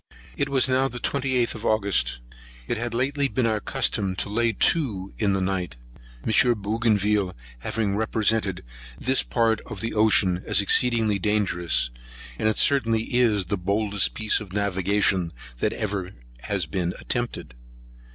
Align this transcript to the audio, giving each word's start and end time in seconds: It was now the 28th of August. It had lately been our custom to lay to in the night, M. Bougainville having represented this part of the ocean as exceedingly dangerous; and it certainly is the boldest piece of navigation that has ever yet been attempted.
It 0.35 0.49
was 0.49 0.67
now 0.67 0.87
the 0.87 0.99
28th 0.99 1.53
of 1.53 1.63
August. 1.63 2.21
It 2.67 2.75
had 2.75 2.95
lately 2.95 3.27
been 3.27 3.45
our 3.45 3.59
custom 3.59 4.15
to 4.15 4.29
lay 4.29 4.51
to 4.51 5.13
in 5.19 5.33
the 5.33 5.41
night, 5.41 5.77
M. 6.27 6.31
Bougainville 6.59 7.35
having 7.59 7.95
represented 7.95 8.63
this 8.99 9.21
part 9.21 9.61
of 9.67 9.79
the 9.79 9.93
ocean 9.93 10.41
as 10.43 10.59
exceedingly 10.59 11.19
dangerous; 11.19 11.91
and 12.39 12.49
it 12.49 12.57
certainly 12.57 13.13
is 13.13 13.45
the 13.45 13.59
boldest 13.59 14.15
piece 14.15 14.41
of 14.41 14.53
navigation 14.53 15.31
that 15.59 15.71
has 15.71 15.81
ever 15.83 16.11
yet 16.49 16.71
been 16.71 16.95
attempted. 16.99 17.53